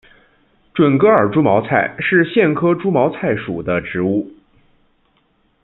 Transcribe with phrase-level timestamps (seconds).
[0.73, 4.31] 准噶尔猪毛菜是苋科猪毛菜属的植物。